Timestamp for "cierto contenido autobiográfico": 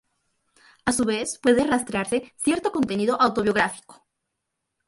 2.35-4.03